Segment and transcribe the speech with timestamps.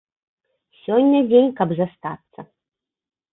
[0.85, 2.39] Сёння дзень, каб застацца.